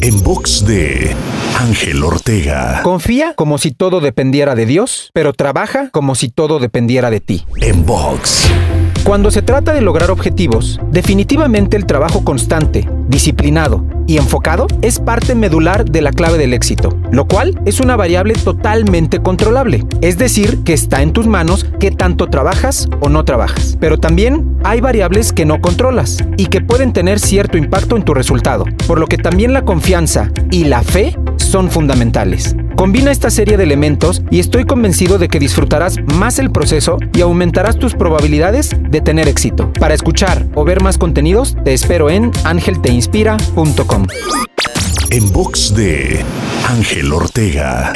[0.00, 1.14] En box de
[1.62, 2.80] Ángel Ortega.
[2.82, 7.46] Confía como si todo dependiera de Dios, pero trabaja como si todo dependiera de ti.
[7.60, 8.50] En box.
[9.04, 15.34] Cuando se trata de lograr objetivos, definitivamente el trabajo constante, disciplinado y enfocado es parte
[15.34, 20.64] medular de la clave del éxito, lo cual es una variable totalmente controlable, es decir,
[20.64, 23.76] que está en tus manos qué tanto trabajas o no trabajas.
[23.80, 28.14] Pero también hay variables que no controlas y que pueden tener cierto impacto en tu
[28.14, 31.16] resultado, por lo que también la confianza y la fe
[31.52, 32.56] son fundamentales.
[32.76, 37.20] Combina esta serie de elementos y estoy convencido de que disfrutarás más el proceso y
[37.20, 39.70] aumentarás tus probabilidades de tener éxito.
[39.78, 44.06] Para escuchar o ver más contenidos, te espero en angelteinspira.com.
[45.10, 46.24] En box de
[46.66, 47.92] Ángel Ortega.